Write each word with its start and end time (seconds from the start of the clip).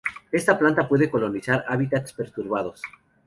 Esta 0.31 0.57
planta 0.57 0.87
puede 0.87 1.11
colonizar 1.11 1.63
hábitats 1.67 2.11
perturbados. 2.13 2.81